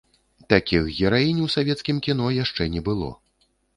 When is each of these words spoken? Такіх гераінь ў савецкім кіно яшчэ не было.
Такіх 0.53 0.87
гераінь 0.99 1.43
ў 1.47 1.53
савецкім 1.55 1.97
кіно 2.07 2.33
яшчэ 2.43 2.63
не 2.77 2.81
было. 2.89 3.11